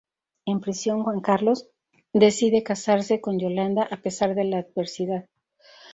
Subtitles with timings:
[0.47, 1.69] En prisión, "Juan Carlos"
[2.11, 5.29] decide casarse con "Yolanda" a pesar de la adversidad.